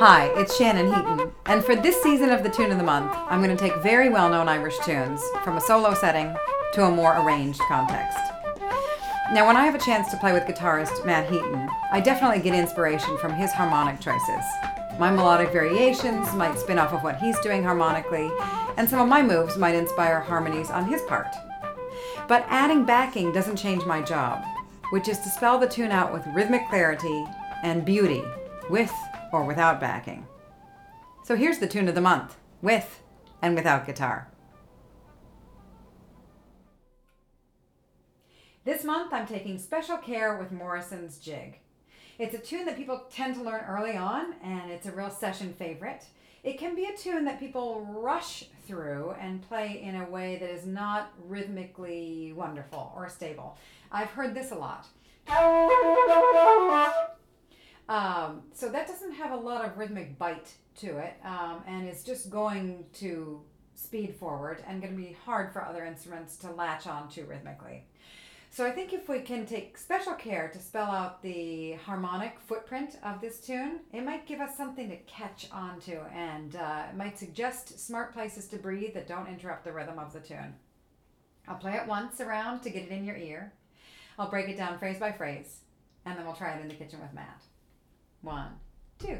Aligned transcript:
Hi, 0.00 0.26
it's 0.36 0.56
Shannon 0.56 0.94
Heaton, 0.94 1.32
and 1.46 1.64
for 1.64 1.74
this 1.74 2.00
season 2.04 2.30
of 2.30 2.44
the 2.44 2.48
Tune 2.48 2.70
of 2.70 2.78
the 2.78 2.84
Month, 2.84 3.10
I'm 3.16 3.42
going 3.42 3.56
to 3.56 3.60
take 3.60 3.74
very 3.82 4.08
well 4.08 4.30
known 4.30 4.48
Irish 4.48 4.78
tunes 4.84 5.20
from 5.42 5.56
a 5.56 5.60
solo 5.60 5.92
setting 5.92 6.32
to 6.74 6.84
a 6.84 6.90
more 6.92 7.20
arranged 7.20 7.58
context. 7.62 8.16
Now, 9.32 9.44
when 9.44 9.56
I 9.56 9.64
have 9.64 9.74
a 9.74 9.84
chance 9.84 10.08
to 10.12 10.16
play 10.18 10.32
with 10.32 10.44
guitarist 10.44 11.04
Matt 11.04 11.28
Heaton, 11.28 11.68
I 11.90 12.00
definitely 12.00 12.38
get 12.38 12.54
inspiration 12.54 13.18
from 13.18 13.32
his 13.32 13.50
harmonic 13.50 13.98
choices. 13.98 14.44
My 15.00 15.10
melodic 15.10 15.50
variations 15.50 16.32
might 16.32 16.60
spin 16.60 16.78
off 16.78 16.92
of 16.92 17.02
what 17.02 17.16
he's 17.16 17.40
doing 17.40 17.64
harmonically, 17.64 18.30
and 18.76 18.88
some 18.88 19.00
of 19.00 19.08
my 19.08 19.20
moves 19.20 19.56
might 19.56 19.74
inspire 19.74 20.20
harmonies 20.20 20.70
on 20.70 20.86
his 20.86 21.02
part. 21.02 21.34
But 22.28 22.46
adding 22.46 22.84
backing 22.84 23.32
doesn't 23.32 23.56
change 23.56 23.84
my 23.84 24.00
job, 24.00 24.44
which 24.90 25.08
is 25.08 25.18
to 25.18 25.28
spell 25.28 25.58
the 25.58 25.66
tune 25.66 25.90
out 25.90 26.12
with 26.12 26.24
rhythmic 26.36 26.68
clarity 26.68 27.26
and 27.64 27.84
beauty, 27.84 28.22
with 28.70 28.92
or 29.32 29.44
without 29.44 29.80
backing. 29.80 30.26
So 31.24 31.36
here's 31.36 31.58
the 31.58 31.68
tune 31.68 31.88
of 31.88 31.94
the 31.94 32.00
month, 32.00 32.36
with 32.62 33.02
and 33.42 33.54
without 33.54 33.86
guitar. 33.86 34.30
This 38.64 38.84
month 38.84 39.12
I'm 39.12 39.26
taking 39.26 39.58
special 39.58 39.96
care 39.96 40.36
with 40.36 40.52
Morrison's 40.52 41.18
Jig. 41.18 41.58
It's 42.18 42.34
a 42.34 42.38
tune 42.38 42.66
that 42.66 42.76
people 42.76 43.04
tend 43.10 43.36
to 43.36 43.42
learn 43.42 43.64
early 43.68 43.96
on, 43.96 44.34
and 44.42 44.70
it's 44.70 44.86
a 44.86 44.92
real 44.92 45.10
session 45.10 45.54
favorite. 45.54 46.04
It 46.42 46.58
can 46.58 46.74
be 46.74 46.86
a 46.86 46.96
tune 46.96 47.24
that 47.24 47.40
people 47.40 47.86
rush 47.90 48.44
through 48.66 49.14
and 49.20 49.40
play 49.40 49.80
in 49.82 49.96
a 49.96 50.08
way 50.10 50.36
that 50.38 50.50
is 50.50 50.66
not 50.66 51.12
rhythmically 51.26 52.32
wonderful 52.36 52.92
or 52.96 53.08
stable. 53.08 53.56
I've 53.90 54.10
heard 54.10 54.34
this 54.34 54.50
a 54.50 54.54
lot. 54.54 54.86
So 58.58 58.68
that 58.70 58.88
doesn't 58.88 59.12
have 59.12 59.30
a 59.30 59.36
lot 59.36 59.64
of 59.64 59.78
rhythmic 59.78 60.18
bite 60.18 60.52
to 60.78 60.98
it, 60.98 61.14
um, 61.24 61.62
and 61.68 61.86
it's 61.86 62.02
just 62.02 62.28
going 62.28 62.86
to 62.94 63.40
speed 63.76 64.16
forward 64.16 64.64
and 64.66 64.82
going 64.82 64.96
to 64.96 65.00
be 65.00 65.16
hard 65.24 65.52
for 65.52 65.64
other 65.64 65.84
instruments 65.84 66.36
to 66.38 66.50
latch 66.50 66.88
on 66.88 67.08
to 67.10 67.22
rhythmically. 67.22 67.84
So 68.50 68.66
I 68.66 68.72
think 68.72 68.92
if 68.92 69.08
we 69.08 69.20
can 69.20 69.46
take 69.46 69.78
special 69.78 70.14
care 70.14 70.50
to 70.52 70.58
spell 70.58 70.90
out 70.90 71.22
the 71.22 71.74
harmonic 71.84 72.40
footprint 72.40 72.98
of 73.04 73.20
this 73.20 73.38
tune, 73.38 73.78
it 73.92 74.04
might 74.04 74.26
give 74.26 74.40
us 74.40 74.56
something 74.56 74.88
to 74.88 74.96
catch 74.96 75.46
on 75.52 75.78
to 75.82 76.00
and 76.12 76.56
uh, 76.56 76.86
it 76.90 76.96
might 76.96 77.16
suggest 77.16 77.78
smart 77.78 78.12
places 78.12 78.48
to 78.48 78.56
breathe 78.56 78.94
that 78.94 79.06
don't 79.06 79.28
interrupt 79.28 79.62
the 79.62 79.72
rhythm 79.72 80.00
of 80.00 80.12
the 80.12 80.18
tune. 80.18 80.56
I'll 81.46 81.58
play 81.58 81.74
it 81.74 81.86
once 81.86 82.20
around 82.20 82.62
to 82.62 82.70
get 82.70 82.86
it 82.86 82.90
in 82.90 83.04
your 83.04 83.16
ear. 83.18 83.52
I'll 84.18 84.30
break 84.30 84.48
it 84.48 84.56
down 84.56 84.80
phrase 84.80 84.98
by 84.98 85.12
phrase, 85.12 85.60
and 86.04 86.18
then 86.18 86.24
we'll 86.24 86.34
try 86.34 86.54
it 86.54 86.60
in 86.60 86.66
the 86.66 86.74
kitchen 86.74 87.00
with 87.00 87.14
Matt. 87.14 87.40
One, 88.22 88.50
two. 88.98 89.18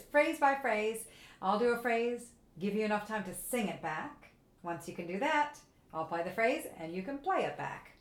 Phrase 0.00 0.38
by 0.38 0.54
phrase. 0.54 1.04
I'll 1.40 1.58
do 1.58 1.70
a 1.70 1.78
phrase, 1.78 2.26
give 2.58 2.74
you 2.74 2.84
enough 2.84 3.06
time 3.06 3.24
to 3.24 3.34
sing 3.34 3.68
it 3.68 3.82
back. 3.82 4.30
Once 4.62 4.88
you 4.88 4.94
can 4.94 5.06
do 5.06 5.18
that, 5.18 5.58
I'll 5.92 6.04
play 6.04 6.22
the 6.22 6.30
phrase 6.30 6.66
and 6.78 6.94
you 6.94 7.02
can 7.02 7.18
play 7.18 7.44
it 7.44 7.56
back. 7.56 7.92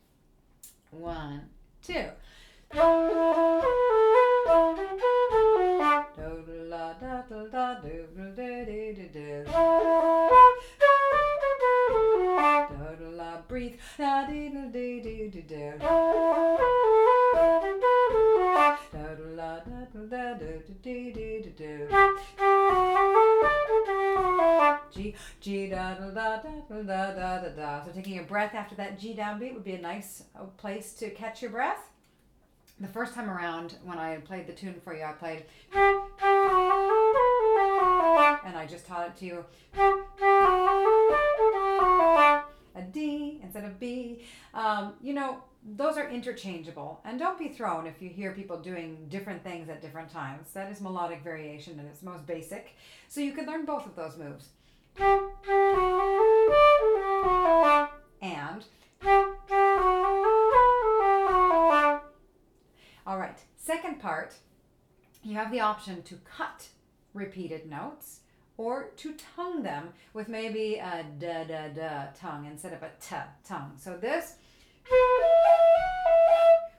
One, 0.92 1.50
two. 1.82 2.06
Breathe. 13.48 13.76
Da 26.44 26.84
da 26.84 27.12
da 27.12 27.42
da 27.42 27.50
da. 27.50 27.84
So 27.84 27.92
taking 27.92 28.20
a 28.20 28.24
breath 28.24 28.54
after 28.56 28.76
that 28.76 29.00
G 29.00 29.16
downbeat 29.16 29.54
would 29.54 29.64
be 29.64 29.74
a 29.74 29.82
nice 29.82 30.24
place 30.58 30.94
to 30.94 31.10
catch 31.10 31.42
your 31.42 31.52
breath. 31.52 31.90
The 32.80 32.88
first 32.88 33.14
time 33.14 33.30
around 33.30 33.76
when 33.84 34.00
I 34.00 34.18
played 34.18 34.48
the 34.48 34.54
tune 34.54 34.82
for 34.84 34.96
you, 34.96 35.04
I 35.04 35.12
played 35.12 35.46
and 38.44 38.58
I 38.58 38.66
just 38.68 38.88
taught 38.88 39.08
it 39.08 39.18
to 39.18 39.26
you 39.26 39.46
a 42.74 42.82
D 42.92 43.40
instead 43.44 43.66
of 43.66 43.80
B. 43.80 44.24
Um, 44.54 44.94
you 45.02 45.14
know, 45.14 45.44
those 45.76 45.98
are 45.98 46.10
interchangeable. 46.10 47.02
And 47.06 47.20
don't 47.20 47.38
be 47.38 47.50
thrown 47.50 47.86
if 47.86 48.02
you 48.02 48.10
hear 48.10 48.32
people 48.32 48.58
doing 48.58 49.06
different 49.10 49.44
things 49.44 49.70
at 49.70 49.82
different 49.82 50.10
times. 50.10 50.52
That 50.54 50.72
is 50.72 50.82
melodic 50.82 51.24
variation 51.24 51.80
and 51.80 51.88
it's 51.88 52.02
most 52.02 52.26
basic. 52.26 52.76
So 53.10 53.22
you 53.22 53.34
can 53.34 53.46
learn 53.46 53.66
both 53.66 53.86
of 53.86 53.96
those 53.96 54.18
moves. 54.18 54.50
And. 58.22 58.66
All 63.08 63.18
right, 63.18 63.38
second 63.58 64.00
part, 64.00 64.36
you 65.24 65.36
have 65.36 65.52
the 65.52 65.60
option 65.60 66.04
to 66.04 66.16
cut 66.16 66.68
repeated 67.14 67.70
notes 67.70 68.20
or 68.58 68.92
to 68.98 69.14
tongue 69.36 69.64
them 69.64 69.90
with 70.14 70.28
maybe 70.30 70.76
a 70.76 71.06
da 71.20 71.44
da 71.46 71.70
da 71.70 72.06
tongue 72.16 72.46
instead 72.46 72.74
of 72.74 72.84
a 72.84 72.92
t 73.02 73.16
tongue. 73.44 73.74
So 73.78 73.98
this 73.98 74.36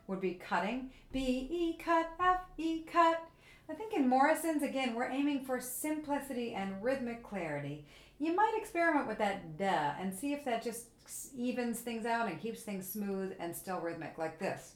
would 0.06 0.20
be 0.20 0.34
cutting. 0.34 0.90
B 1.12 1.48
E 1.50 1.76
cut, 1.82 2.10
F 2.20 2.40
E 2.56 2.82
cut. 2.82 3.26
I 3.72 3.74
think 3.74 3.94
in 3.94 4.06
Morrison's, 4.06 4.62
again, 4.62 4.94
we're 4.94 5.08
aiming 5.08 5.46
for 5.46 5.58
simplicity 5.58 6.52
and 6.52 6.82
rhythmic 6.82 7.22
clarity. 7.22 7.86
You 8.18 8.36
might 8.36 8.52
experiment 8.54 9.08
with 9.08 9.16
that 9.16 9.56
da 9.56 9.94
and 9.98 10.14
see 10.14 10.34
if 10.34 10.44
that 10.44 10.62
just 10.62 10.88
evens 11.34 11.80
things 11.80 12.04
out 12.04 12.28
and 12.28 12.38
keeps 12.38 12.60
things 12.60 12.86
smooth 12.86 13.32
and 13.40 13.56
still 13.56 13.80
rhythmic, 13.80 14.18
like 14.18 14.38
this. 14.38 14.74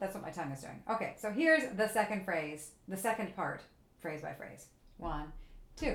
That's 0.00 0.14
what 0.14 0.22
my 0.24 0.30
tongue 0.30 0.50
is 0.50 0.62
doing. 0.62 0.82
Okay, 0.90 1.14
so 1.16 1.30
here's 1.30 1.72
the 1.76 1.86
second 1.86 2.24
phrase, 2.24 2.72
the 2.88 2.96
second 2.96 3.36
part, 3.36 3.62
phrase 4.00 4.22
by 4.22 4.32
phrase. 4.32 4.66
One, 4.96 5.30
two. 5.76 5.94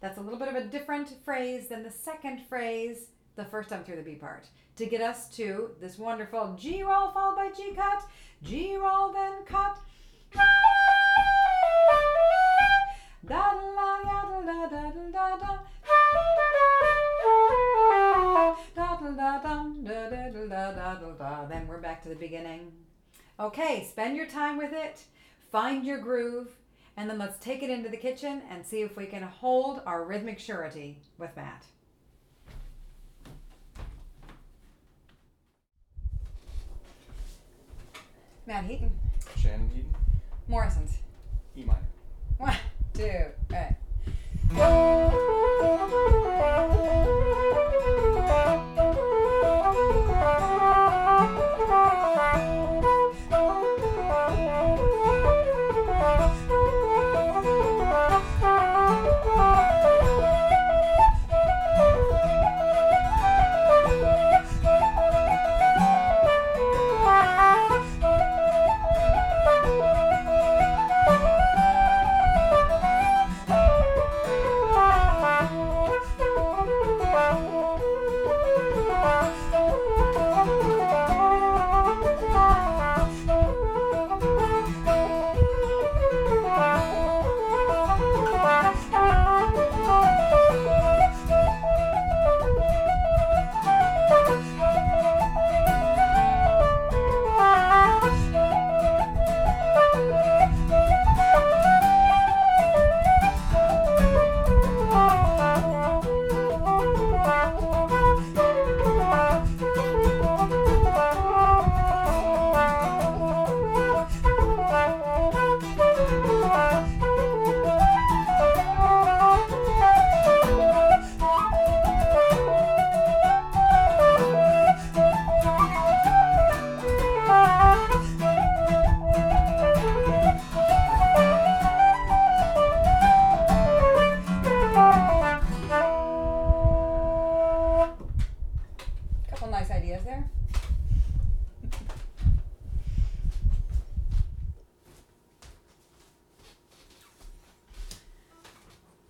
That's 0.00 0.16
a 0.16 0.20
little 0.20 0.38
bit 0.38 0.48
of 0.48 0.54
a 0.54 0.64
different 0.64 1.10
phrase 1.24 1.68
than 1.68 1.82
the 1.82 1.90
second 1.90 2.40
phrase 2.48 3.08
the 3.36 3.44
first 3.44 3.68
time 3.68 3.84
through 3.84 3.96
the 3.96 4.02
B 4.02 4.14
part 4.14 4.46
to 4.76 4.86
get 4.86 5.02
us 5.02 5.28
to 5.36 5.70
this 5.80 5.98
wonderful 5.98 6.56
G 6.58 6.82
roll 6.82 7.10
followed 7.10 7.36
by 7.36 7.50
G 7.54 7.72
cut, 7.74 8.02
G 8.42 8.76
roll 8.76 9.12
then 9.12 9.44
cut. 9.44 9.78
Da 13.26 13.52
la 13.52 14.00
ya 14.00 14.40
da 14.40 14.66
da 14.68 14.90
da 14.90 15.10
da 15.12 15.36
da. 15.36 15.58
Then 21.48 21.66
we're 21.66 21.78
back 21.78 22.02
to 22.04 22.08
the 22.08 22.14
beginning. 22.14 22.72
Okay, 23.38 23.86
spend 23.90 24.16
your 24.16 24.26
time 24.26 24.56
with 24.56 24.72
it. 24.72 25.02
Find 25.50 25.84
your 25.84 25.98
groove 25.98 26.48
and 26.96 27.08
then 27.08 27.18
let's 27.18 27.38
take 27.38 27.62
it 27.62 27.70
into 27.70 27.88
the 27.88 27.96
kitchen 27.96 28.42
and 28.50 28.64
see 28.66 28.82
if 28.82 28.96
we 28.96 29.06
can 29.06 29.22
hold 29.22 29.82
our 29.86 30.04
rhythmic 30.04 30.38
surety 30.38 30.98
with 31.18 31.34
Matt. 31.36 31.64
Matt 38.46 38.64
Heaton, 38.64 38.90
Shannon 39.36 39.70
Heaton, 39.74 39.94
Morrison's. 40.48 40.98
E 41.56 41.64
minor. 41.64 41.78
One, 42.38 42.56
two, 42.94 43.26
right. 43.50 43.76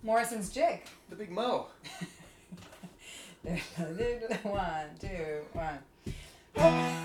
Morrison's 0.03 0.49
jig. 0.49 0.81
The 1.09 1.15
Big 1.15 1.31
Mo. 1.31 1.67
one, 4.43 4.89
two, 4.99 5.41
one. 5.53 5.79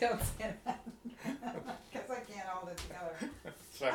Don't 0.00 0.20
say 0.22 0.54
that. 0.64 0.80
Because 1.92 2.10
I 2.10 2.20
can't 2.32 2.46
hold 2.46 2.70
it 2.70 2.76
together. 2.78 3.16
Sorry. 3.72 3.92